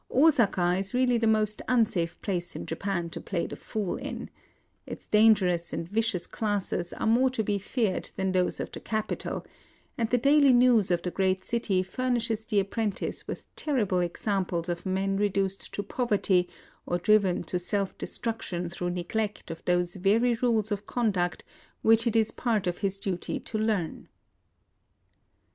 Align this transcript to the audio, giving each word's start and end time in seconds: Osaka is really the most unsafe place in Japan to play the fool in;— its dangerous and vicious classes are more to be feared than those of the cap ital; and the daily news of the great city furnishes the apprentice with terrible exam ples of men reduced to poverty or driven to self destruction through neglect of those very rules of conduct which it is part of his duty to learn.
Osaka 0.09 0.73
is 0.79 0.95
really 0.95 1.19
the 1.19 1.27
most 1.27 1.61
unsafe 1.67 2.19
place 2.23 2.55
in 2.55 2.65
Japan 2.65 3.07
to 3.11 3.21
play 3.21 3.45
the 3.45 3.55
fool 3.55 3.97
in;— 3.97 4.31
its 4.87 5.05
dangerous 5.05 5.73
and 5.73 5.87
vicious 5.87 6.25
classes 6.25 6.91
are 6.93 7.05
more 7.05 7.29
to 7.29 7.43
be 7.43 7.59
feared 7.59 8.09
than 8.15 8.31
those 8.31 8.59
of 8.59 8.71
the 8.71 8.79
cap 8.79 9.11
ital; 9.11 9.45
and 9.99 10.09
the 10.09 10.17
daily 10.17 10.53
news 10.53 10.89
of 10.89 11.03
the 11.03 11.11
great 11.11 11.45
city 11.45 11.83
furnishes 11.83 12.45
the 12.45 12.59
apprentice 12.59 13.27
with 13.27 13.55
terrible 13.55 13.99
exam 13.99 14.43
ples 14.43 14.69
of 14.69 14.87
men 14.87 15.17
reduced 15.17 15.71
to 15.71 15.83
poverty 15.83 16.49
or 16.87 16.97
driven 16.97 17.43
to 17.43 17.59
self 17.59 17.95
destruction 17.99 18.69
through 18.71 18.89
neglect 18.89 19.51
of 19.51 19.63
those 19.65 19.93
very 19.93 20.33
rules 20.33 20.71
of 20.71 20.87
conduct 20.87 21.43
which 21.83 22.07
it 22.07 22.15
is 22.15 22.31
part 22.31 22.65
of 22.65 22.79
his 22.79 22.97
duty 22.97 23.39
to 23.39 23.59
learn. 23.59 24.07